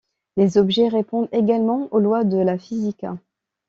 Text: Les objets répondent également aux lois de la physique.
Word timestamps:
Les 0.35 0.57
objets 0.57 0.87
répondent 0.87 1.29
également 1.31 1.87
aux 1.91 1.99
lois 1.99 2.23
de 2.23 2.37
la 2.39 2.57
physique. 2.57 3.05